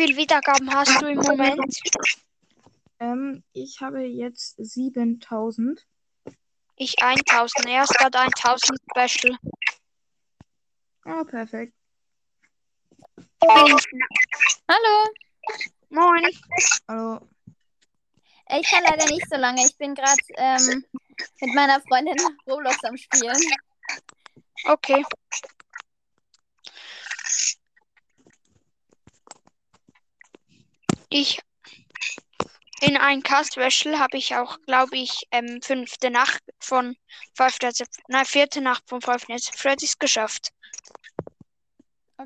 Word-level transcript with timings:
viele 0.00 0.16
Wiedergaben 0.16 0.72
hast 0.74 1.02
du 1.02 1.08
im 1.08 1.18
Moment? 1.18 1.60
Ähm, 3.00 3.42
ich 3.52 3.80
habe 3.82 4.00
jetzt 4.00 4.54
7000. 4.56 5.86
Ich 6.76 7.02
1000. 7.02 7.68
Erst 7.68 7.98
hat 7.98 8.16
1000 8.16 8.80
Special. 8.90 9.38
Ah, 11.04 11.24
perfekt. 11.24 11.74
Hallo. 13.42 13.78
Moin. 15.90 16.26
Hallo. 16.88 17.20
Ich 18.58 18.70
kann 18.70 18.84
leider 18.84 19.04
nicht 19.06 19.28
so 19.30 19.36
lange. 19.36 19.60
Ich 19.66 19.76
bin 19.76 19.94
gerade 19.94 20.16
ähm, 20.36 20.84
mit 21.42 21.54
meiner 21.54 21.80
Freundin 21.82 22.16
Roblox 22.46 22.82
am 22.84 22.96
Spielen. 22.96 23.40
Okay. 24.64 25.04
Ich 31.10 31.40
in 32.80 32.96
ein 32.96 33.22
Cast 33.22 33.54
Special 33.54 33.98
habe 33.98 34.16
ich 34.16 34.34
auch, 34.36 34.58
glaube 34.62 34.96
ich, 34.96 35.26
ähm, 35.32 35.60
fünfte 35.60 36.08
Nacht 36.08 36.40
von 36.60 36.96
Five 37.34 37.58
Nights 37.60 37.82
nein, 38.08 38.24
vierte 38.24 38.60
Nacht 38.62 38.88
von 38.88 39.02
Five 39.02 39.28
Nights 39.28 39.48
at 39.48 39.56
Freddy's 39.56 39.98
geschafft. 39.98 40.50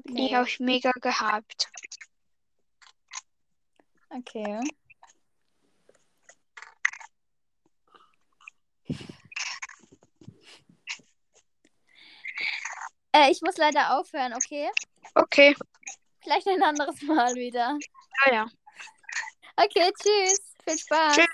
Die 0.05 0.27
Okay. 0.27 0.37
habe 0.37 0.48
ich 0.48 0.60
mega 0.60 0.91
gehypt. 1.01 1.69
Okay. 4.10 4.60
Äh, 13.12 13.30
ich 13.30 13.40
muss 13.43 13.57
leider 13.57 13.99
aufhören, 13.99 14.35
okay? 14.35 14.68
Okay, 15.15 15.55
Vielleicht 16.23 16.49
ein 16.49 16.62
anderes 16.62 17.01
Mal 17.02 17.35
wieder. 17.35 17.79
ja, 18.27 18.32
ja. 18.35 18.46
Okay, 19.57 19.93
tschüss. 20.01 20.52
Viel 20.65 20.79
Spaß. 20.79 21.16
Tschüss. 21.16 21.27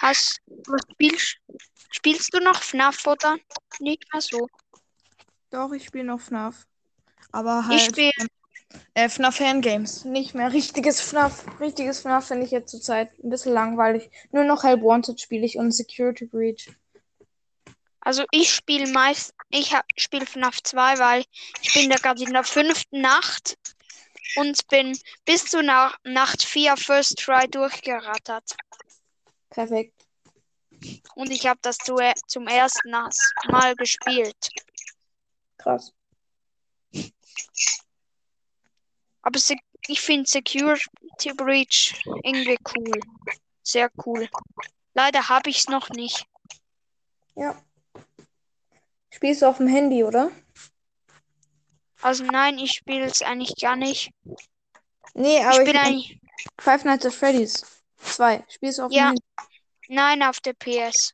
Hast, 0.00 0.40
was 0.46 0.80
spielst, 0.92 1.36
spielst 1.90 2.32
du 2.32 2.38
noch 2.40 2.62
FNAF 2.62 3.04
oder 3.06 3.36
nicht 3.80 4.04
mehr 4.12 4.22
so? 4.22 4.48
Doch, 5.50 5.72
ich 5.72 5.84
spiele 5.86 6.04
noch 6.04 6.20
FNAF. 6.20 6.66
Aber 7.32 7.60
Ich 7.60 7.66
halt 7.66 7.82
spiele, 7.96 8.28
äh, 8.94 9.08
FNAF 9.08 9.36
Fangames. 9.36 10.04
Nicht 10.04 10.34
mehr 10.34 10.52
richtiges 10.52 11.00
FNAF. 11.00 11.44
Richtiges 11.60 12.00
FNAF 12.00 12.28
finde 12.28 12.44
ich 12.44 12.50
jetzt 12.50 12.70
zurzeit 12.70 13.10
ein 13.22 13.30
bisschen 13.30 13.52
langweilig. 13.52 14.10
Nur 14.32 14.44
noch 14.44 14.64
Help 14.64 14.82
Wanted 14.82 15.20
spiele 15.20 15.46
ich 15.46 15.56
und 15.56 15.72
Security 15.72 16.26
Breach. 16.26 16.70
also 18.00 18.24
ich 18.30 18.54
spiele 18.54 18.86
meist, 18.92 19.34
ich 19.50 19.74
spiele 19.96 20.26
FNAF 20.26 20.62
2, 20.62 20.98
weil 20.98 21.24
ich 21.62 21.72
bin 21.74 21.90
da 21.90 21.96
gerade 21.96 22.22
in 22.22 22.32
der 22.32 22.44
fünften 22.44 23.00
Nacht 23.00 23.56
und 24.36 24.66
bin 24.68 24.98
bis 25.24 25.44
zu 25.46 25.62
Na 25.62 25.94
Nacht 26.04 26.42
4 26.42 26.76
First 26.76 27.18
Try 27.18 27.48
durchgerattert. 27.48 28.56
Perfekt. 29.50 30.06
Und 31.14 31.30
ich 31.30 31.46
habe 31.46 31.58
das 31.62 31.76
zu, 31.78 31.96
zum 32.28 32.46
ersten 32.46 32.90
Mal 32.90 33.74
gespielt. 33.76 34.50
Krass. 35.56 35.92
Aber 39.28 39.38
ich 39.88 40.00
finde 40.00 40.26
Security 40.26 41.32
Breach 41.36 42.02
irgendwie 42.24 42.56
cool. 42.74 43.00
Sehr 43.62 43.90
cool. 44.06 44.26
Leider 44.94 45.28
habe 45.28 45.50
ich 45.50 45.58
es 45.58 45.68
noch 45.68 45.90
nicht. 45.90 46.24
Ja. 47.34 47.54
Spielst 49.10 49.42
du 49.42 49.46
auf 49.46 49.58
dem 49.58 49.66
Handy, 49.68 50.02
oder? 50.02 50.30
Also 52.00 52.24
nein, 52.24 52.58
ich 52.58 52.72
spiele 52.72 53.04
es 53.04 53.20
eigentlich 53.20 53.54
gar 53.60 53.76
nicht. 53.76 54.10
Nee, 55.12 55.44
aber 55.44 55.58
ich 55.60 55.66
bin 55.66 55.76
eigentlich. 55.76 56.18
Five 56.58 56.84
Nights 56.84 57.04
at 57.04 57.12
Freddy's 57.12 57.82
2. 57.98 58.42
Spielst 58.48 58.78
du 58.78 58.84
auf 58.84 58.92
Ja. 58.92 59.08
dem 59.08 59.08
Handy? 59.08 59.22
Nein, 59.88 60.22
auf 60.22 60.40
der 60.40 60.54
PS. 60.54 61.12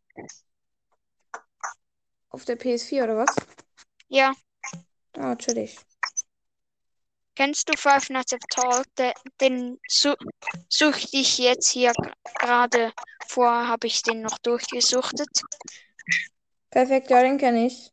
Auf 2.28 2.44
der 2.44 2.60
PS4 2.60 3.02
oder 3.02 3.16
was? 3.16 3.34
Ja. 4.06 4.32
Ah, 5.14 5.30
natürlich. 5.30 5.76
Kennst 7.36 7.68
du 7.68 7.76
Five 7.76 8.10
Nights 8.10 8.32
at 8.32 8.42
Talk? 8.48 8.84
De, 8.96 9.12
den 9.40 9.80
su 9.88 10.14
suchte 10.68 11.08
ich 11.12 11.38
jetzt 11.38 11.68
hier 11.70 11.92
gerade. 12.38 12.92
Vorher 13.26 13.68
habe 13.68 13.86
ich 13.88 14.02
den 14.02 14.22
noch 14.22 14.38
durchgesuchtet. 14.38 15.28
Perfekt, 16.70 17.10
ja, 17.10 17.22
den 17.22 17.38
kenne 17.38 17.66
ich. 17.66 17.90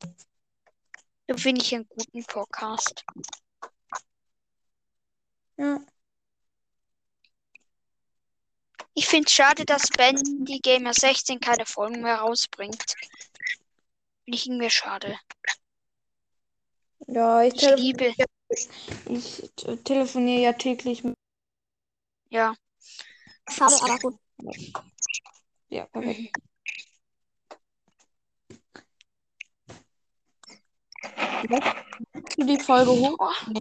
Da 1.27 1.37
finde 1.37 1.61
ich 1.61 1.73
einen 1.73 1.87
guten 1.87 2.23
Podcast. 2.25 3.03
Ja. 5.57 5.79
Ich 8.93 9.07
finde 9.07 9.27
es 9.27 9.33
schade, 9.33 9.65
dass 9.65 9.87
Bandy 9.97 10.59
Gamer 10.59 10.93
16 10.93 11.39
keine 11.39 11.65
Folgen 11.65 12.01
mehr 12.01 12.17
rausbringt. 12.17 12.83
Finde 14.25 14.37
ich 14.37 14.45
irgendwie 14.47 14.69
schade. 14.69 15.17
Ja, 17.07 17.43
ich, 17.43 17.55
Ich 17.55 17.75
liebe. 17.75 18.13
Ich 19.09 19.49
t- 19.55 19.75
telefoniere 19.77 20.41
ja 20.41 20.53
täglich 20.53 21.03
mit. 21.03 21.15
Ja. 22.29 22.55
Schade, 23.49 23.75
aber 23.81 23.99
gut. 23.99 24.15
Ja, 25.69 25.85
perfekt. 25.85 26.37
Hast 32.13 32.37
du 32.37 32.45
die 32.45 32.59
Folge 32.59 32.91
hoch? 32.91 33.15
Oh. 33.19 33.59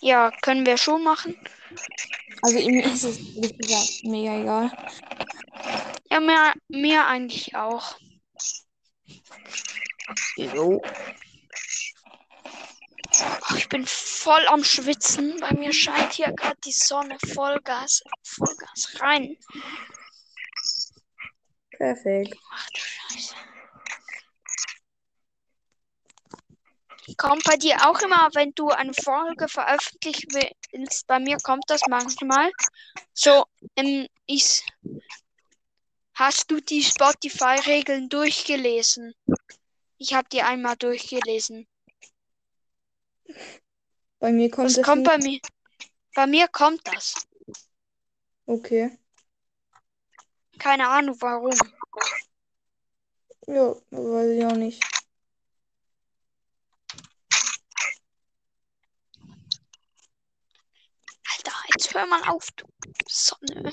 Ja, 0.00 0.30
können 0.42 0.64
wir 0.64 0.78
schon 0.78 1.04
machen. 1.04 1.36
Also 2.42 2.58
ihm 2.58 2.80
ist 2.80 3.04
es, 3.04 3.18
gesagt, 3.18 4.04
mega 4.04 4.40
egal. 4.40 4.70
Ja, 6.10 6.20
mir, 6.20 6.54
mir 6.68 7.06
eigentlich 7.06 7.54
auch. 7.54 7.96
Jo. 10.36 10.82
Ich 13.60 13.68
bin 13.68 13.84
voll 13.86 14.46
am 14.46 14.64
Schwitzen. 14.64 15.38
Bei 15.38 15.52
mir 15.52 15.70
scheint 15.74 16.14
hier 16.14 16.32
gerade 16.32 16.58
die 16.64 16.72
Sonne 16.72 17.18
Vollgas, 17.34 18.02
Vollgas 18.22 18.98
rein. 19.00 19.36
Perfekt. 21.70 22.38
Ach 22.54 22.68
du 22.70 22.80
Scheiße. 22.80 23.34
Kommt 27.18 27.44
bei 27.44 27.58
dir 27.58 27.86
auch 27.86 28.00
immer, 28.00 28.30
wenn 28.32 28.52
du 28.54 28.70
eine 28.70 28.94
Folge 28.94 29.46
veröffentlichen 29.46 30.30
willst, 30.32 31.06
bei 31.06 31.18
mir 31.18 31.36
kommt 31.42 31.64
das 31.68 31.82
manchmal. 31.86 32.50
So, 33.12 33.44
ähm, 33.76 34.06
ich, 34.24 34.64
hast 36.14 36.50
du 36.50 36.60
die 36.60 36.82
Spotify-Regeln 36.82 38.08
durchgelesen? 38.08 39.12
Ich 39.98 40.14
habe 40.14 40.30
die 40.32 40.40
einmal 40.40 40.78
durchgelesen. 40.78 41.68
Bei 44.20 44.32
mir 44.32 44.50
kommt 44.50 44.66
Was 44.66 44.74
das 44.74 44.84
kommt 44.84 45.04
bei 45.04 45.16
mir? 45.16 45.40
Bei 46.14 46.26
mir 46.26 46.46
kommt 46.48 46.86
das. 46.86 47.26
Okay. 48.44 48.98
Keine 50.58 50.86
Ahnung 50.86 51.16
warum. 51.20 51.56
Ja, 53.46 53.74
weiß 53.90 54.28
ich 54.28 54.44
auch 54.44 54.56
nicht. 54.56 54.84
Alter, 61.32 61.56
jetzt 61.74 61.94
hör 61.94 62.06
mal 62.06 62.22
auf, 62.28 62.50
du 62.56 62.66
Sonne. 63.08 63.72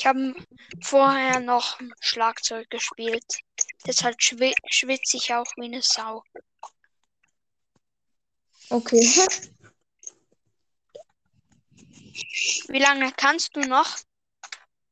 Ich 0.00 0.06
habe 0.06 0.34
vorher 0.82 1.40
noch 1.40 1.78
Schlagzeug 2.00 2.70
gespielt. 2.70 3.40
Deshalb 3.86 4.16
schwi 4.22 4.54
schwitze 4.70 5.18
ich 5.18 5.34
auch 5.34 5.44
wie 5.56 5.66
eine 5.66 5.82
Sau. 5.82 6.24
Okay. 8.70 9.06
Wie 12.68 12.78
lange 12.78 13.12
kannst 13.14 13.54
du 13.54 13.60
noch? 13.60 13.98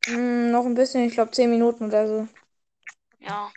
Hm, 0.05 0.51
noch 0.51 0.67
ein 0.67 0.75
bisschen, 0.75 1.07
ich 1.07 1.15
glaube 1.15 1.31
10 1.31 1.49
Minuten 1.49 1.87
oder 1.87 2.07
so. 2.07 2.29
Ja. 3.21 3.51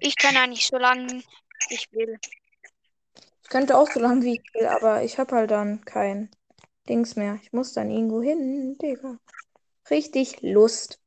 Ich 0.00 0.16
kann 0.16 0.38
eigentlich 0.38 0.68
so 0.68 0.78
lange 0.78 1.22
ich 1.68 1.86
will. 1.92 2.18
Ich 3.42 3.48
könnte 3.50 3.76
auch 3.76 3.90
so 3.90 4.00
lang 4.00 4.22
wie 4.22 4.40
ich 4.40 4.54
will, 4.54 4.66
aber 4.68 5.02
ich 5.02 5.18
habe 5.18 5.36
halt 5.36 5.50
dann 5.50 5.84
kein 5.84 6.30
Dings 6.88 7.14
mehr. 7.14 7.38
Ich 7.42 7.52
muss 7.52 7.74
dann 7.74 7.90
irgendwo 7.90 8.22
hin, 8.22 8.78
Digga. 8.78 9.18
Richtig 9.90 10.40
Lust. 10.42 11.00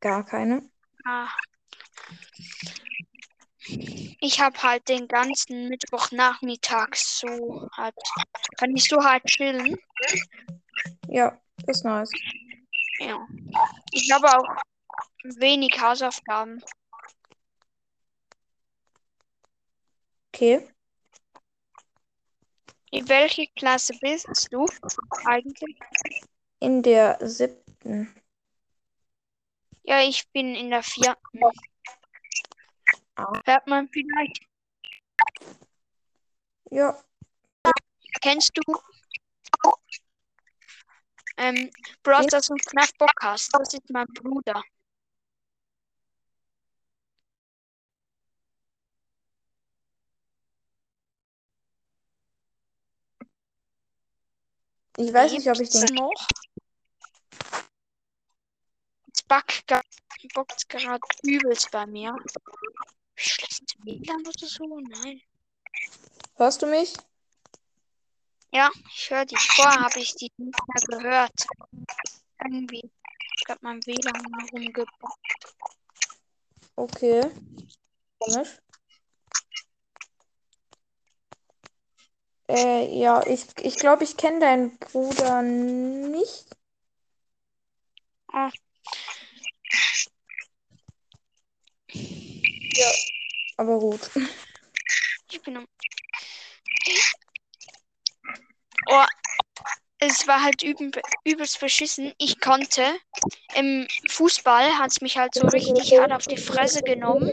Gar 0.00 0.24
keine. 0.24 0.62
Ah. 1.04 1.28
ich 4.20 4.40
habe 4.40 4.62
halt 4.62 4.88
den 4.88 5.08
ganzen 5.08 5.68
Mittwochnachmittag 5.68 6.94
so 6.94 7.68
halt, 7.76 7.94
kann 8.58 8.76
ich 8.76 8.84
so 8.84 9.02
halt 9.02 9.24
chillen. 9.24 9.76
Ja, 11.08 11.38
ist 11.66 11.84
nice. 11.84 12.10
Ja. 12.98 13.26
Ich 13.92 14.10
habe 14.12 14.28
auch 14.28 14.62
wenig 15.22 15.80
Hausaufgaben. 15.80 16.62
Okay. 20.32 20.68
In 22.92 23.08
welche 23.08 23.46
Klasse 23.56 23.94
bist 24.00 24.48
du 24.50 24.66
eigentlich? 25.24 25.78
In 26.60 26.82
der 26.82 27.18
siebten. 27.22 28.19
Ja, 29.90 30.00
ich 30.02 30.30
bin 30.30 30.54
in 30.54 30.70
der 30.70 30.84
vierten. 30.84 31.40
Hört 33.44 33.66
man 33.66 33.88
vielleicht? 33.88 34.46
Ja. 36.70 36.96
Kennst 38.20 38.52
du 38.54 38.62
ähm, 41.38 41.72
Brawl 42.04 42.22
Stars 42.22 42.50
und 42.50 42.62
FNAF 42.70 42.92
Podcast? 42.98 43.50
Das 43.52 43.74
ist 43.74 43.90
mein 43.90 44.06
Bruder. 44.14 44.62
Ich 54.98 55.12
weiß 55.12 55.32
nicht, 55.32 55.48
ob 55.50 55.58
ich 55.58 55.70
den. 55.70 55.96
noch. 55.96 56.12
Ga- 59.30 59.82
bockt 60.34 60.68
gerade 60.68 61.00
übelst 61.22 61.70
bei 61.70 61.86
mir. 61.86 62.16
Schlecht 63.14 63.76
WLAN 63.84 64.26
oder 64.26 64.46
so? 64.46 64.80
Nein. 64.80 65.22
Hörst 66.34 66.62
du 66.62 66.66
mich? 66.66 66.94
Ja, 68.50 68.70
ich 68.92 69.08
höre 69.08 69.24
dich. 69.24 69.38
Vorher 69.38 69.82
habe 69.82 70.00
ich 70.00 70.16
die 70.16 70.32
nicht 70.36 70.58
mehr 70.66 70.98
gehört. 70.98 71.46
Irgendwie. 72.42 72.90
Ich 73.36 73.44
glaube, 73.44 73.60
mein 73.62 73.80
WLAN 73.86 74.20
rumgebockt. 74.52 75.54
Okay. 76.74 77.30
Komisch. 78.18 78.58
Äh, 82.48 82.98
ja, 82.98 83.24
ich 83.28 83.46
glaube, 83.54 83.68
ich, 83.68 83.76
glaub, 83.76 84.00
ich 84.02 84.16
kenne 84.16 84.40
deinen 84.40 84.76
Bruder 84.78 85.42
nicht. 85.42 86.46
Ah. 92.78 92.92
Aber 93.58 93.78
gut. 93.78 94.00
Ich 95.30 95.40
bin 95.42 95.58
am. 95.58 95.66
Oh, 98.88 99.04
es 99.98 100.26
war 100.26 100.42
halt 100.42 100.62
üben, 100.62 100.90
übelst 101.24 101.60
beschissen. 101.60 102.12
Ich 102.18 102.40
konnte. 102.40 102.82
Im 103.54 103.86
Fußball 104.08 104.78
hat 104.78 104.90
es 104.90 105.00
mich 105.00 105.18
halt 105.18 105.34
so 105.34 105.46
richtig 105.46 105.98
hart 105.98 106.12
auf 106.12 106.26
die 106.26 106.36
Fresse 106.38 106.82
genommen. 106.82 107.30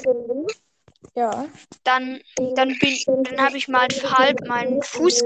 Ja. 1.17 1.47
Dann, 1.83 2.21
dann 2.53 2.77
bin, 2.77 3.23
dann 3.23 3.41
habe 3.41 3.57
ich 3.57 3.67
mal 3.67 3.87
halb 3.87 4.45
meinen 4.45 4.83
Fuß 4.83 5.23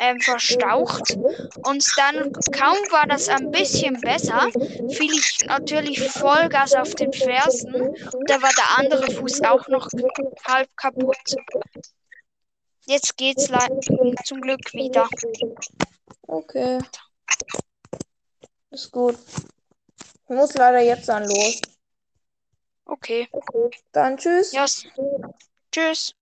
ähm, 0.00 0.20
verstaucht. 0.20 1.16
Und 1.62 1.86
dann, 1.96 2.32
kaum 2.50 2.76
war 2.90 3.06
das 3.06 3.28
ein 3.28 3.52
bisschen 3.52 4.00
besser, 4.00 4.48
fiel 4.90 5.12
ich 5.12 5.38
natürlich 5.46 6.00
Vollgas 6.10 6.74
auf 6.74 6.96
den 6.96 7.12
Fersen. 7.12 7.76
Und 7.76 8.28
da 8.28 8.42
war 8.42 8.50
der 8.56 8.78
andere 8.78 9.08
Fuß 9.12 9.42
auch 9.44 9.68
noch 9.68 9.88
halb 10.48 10.68
kaputt. 10.76 11.36
Jetzt 12.86 13.16
geht's 13.16 13.48
zum 14.24 14.40
Glück 14.40 14.72
wieder. 14.72 15.08
Okay. 16.22 16.80
Ist 18.72 18.90
gut. 18.90 19.16
Ich 20.28 20.34
muss 20.34 20.54
leider 20.54 20.80
jetzt 20.80 21.08
dann 21.08 21.22
los. 21.28 21.60
Okay. 22.86 23.28
Dann 23.92 24.16
tschüss. 24.16 24.52
Ja. 24.52 24.66
Tschüss. 25.72 26.14